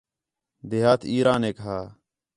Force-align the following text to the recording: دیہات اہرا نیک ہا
دیہات 0.69 1.01
اہرا 1.09 1.35
نیک 1.41 1.57
ہا 1.65 1.77